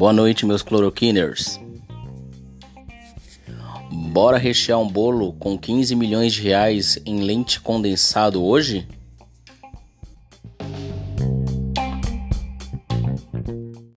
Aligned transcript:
Boa 0.00 0.14
noite, 0.14 0.46
meus 0.46 0.62
cloroquiners. 0.62 1.60
Bora 3.92 4.38
rechear 4.38 4.80
um 4.80 4.88
bolo 4.88 5.34
com 5.34 5.58
15 5.58 5.94
milhões 5.94 6.32
de 6.32 6.40
reais 6.40 6.98
em 7.04 7.20
lente 7.20 7.60
condensado 7.60 8.42
hoje? 8.42 8.88